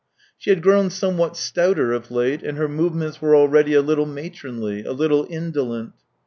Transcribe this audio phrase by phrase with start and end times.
[0.35, 4.83] She had grown somewhat stouter of late, and her movements were already a little matronly,
[4.83, 5.93] a little indolent.